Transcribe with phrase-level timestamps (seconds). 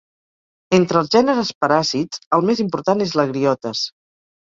[0.77, 3.83] Entre els gèneres paràsits, el més important és l'Agriotes.